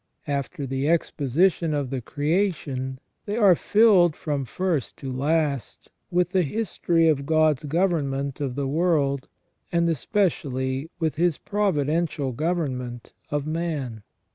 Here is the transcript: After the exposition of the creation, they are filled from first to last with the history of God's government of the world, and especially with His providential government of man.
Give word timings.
After 0.25 0.65
the 0.65 0.89
exposition 0.89 1.75
of 1.75 1.91
the 1.91 2.01
creation, 2.01 2.99
they 3.27 3.37
are 3.37 3.53
filled 3.53 4.15
from 4.15 4.45
first 4.45 4.97
to 4.97 5.11
last 5.11 5.91
with 6.09 6.29
the 6.31 6.41
history 6.41 7.07
of 7.07 7.27
God's 7.27 7.65
government 7.65 8.41
of 8.41 8.55
the 8.55 8.67
world, 8.67 9.27
and 9.71 9.87
especially 9.87 10.89
with 10.97 11.17
His 11.17 11.37
providential 11.37 12.31
government 12.31 13.13
of 13.29 13.45
man. 13.45 14.01